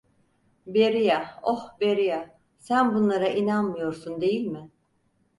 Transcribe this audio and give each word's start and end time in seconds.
Beria, 0.75 1.17
oh 1.51 1.63
Beria, 1.81 2.39
sen 2.57 2.89
bunlara 2.95 3.27
inanmıyorsun 3.29 4.21
değil 4.21 4.45
mi? 4.47 4.71